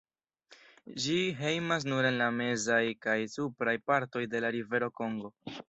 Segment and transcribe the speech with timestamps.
[1.03, 5.35] Ĝi hejmas nur en la mezaj kaj supraj partoj de la rivero Kongo.